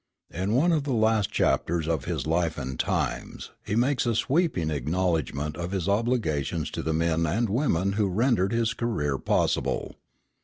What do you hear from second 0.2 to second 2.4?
In one of the last chapters of his